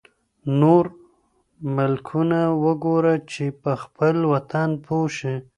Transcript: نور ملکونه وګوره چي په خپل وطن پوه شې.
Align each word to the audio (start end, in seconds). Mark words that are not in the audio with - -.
نور 0.59 0.85
ملکونه 1.75 2.39
وګوره 2.63 3.15
چي 3.31 3.45
په 3.61 3.71
خپل 3.81 4.15
وطن 4.33 4.69
پوه 4.85 5.07
شې. 5.17 5.35